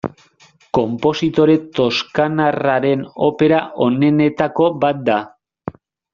Konpositore 0.77 1.57
toskanarraren 1.79 3.05
opera 3.27 3.61
onenetako 3.91 4.71
bat 4.87 5.07
da. 5.13 5.21